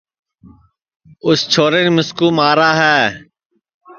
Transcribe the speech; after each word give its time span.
راجوان 1.25 1.75
مِسکُو 1.95 2.27
مارا 2.37 2.69
ہے 2.79 2.99